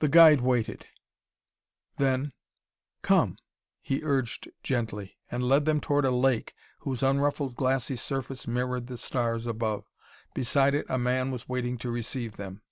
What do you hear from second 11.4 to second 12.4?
waiting to receive